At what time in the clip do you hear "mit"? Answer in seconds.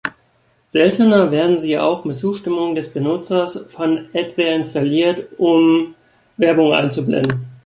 2.05-2.17